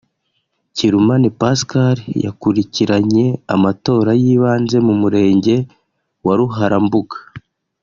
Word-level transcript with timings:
Kirumane 0.75 1.27
Pascal 1.41 1.97
yakurikiranye 2.25 3.25
amatora 3.55 4.11
y’ibanze 4.21 4.77
mu 4.87 4.93
Murenge 5.01 5.55
wa 6.25 6.33
Ruharambuga 6.39 7.17